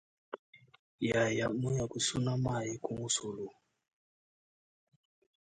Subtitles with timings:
[1.09, 3.47] Yaya muya kusuna mayi ku musulu.